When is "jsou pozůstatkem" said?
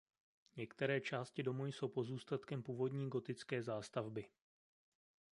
1.65-2.63